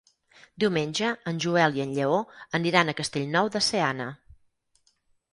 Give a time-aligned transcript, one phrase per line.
[0.61, 2.17] Diumenge en Joel i en Lleó
[2.59, 4.09] aniran a Castellnou de Seana.